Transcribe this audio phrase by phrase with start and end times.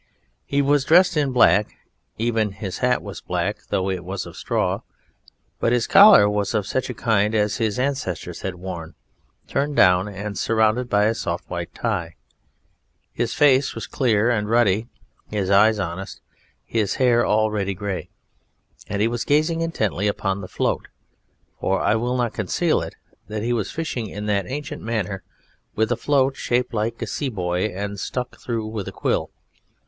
[0.47, 1.75] He was dressed in black,
[2.17, 4.81] even his hat was black (though it was of straw),
[5.59, 8.95] but his collar was of such a kind as his ancestors had worn,
[9.45, 12.15] turned down and surrounded by a soft white tie.
[13.13, 14.87] His face was clear and ruddy,
[15.27, 16.21] his eyes honest,
[16.65, 18.09] his hair already grey,
[18.87, 20.87] and he was gazing intently upon the float;
[21.59, 22.95] for I will not conceal it
[23.27, 25.21] that he was fishing in that ancient manner
[25.75, 29.29] with a float shaped like a sea buoy and stuck through with a quill.